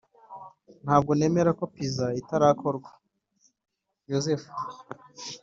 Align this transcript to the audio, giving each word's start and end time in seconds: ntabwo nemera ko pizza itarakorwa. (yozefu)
ntabwo 0.83 1.11
nemera 1.17 1.51
ko 1.59 1.63
pizza 1.73 2.05
itarakorwa. 2.21 2.91
(yozefu) 4.11 4.49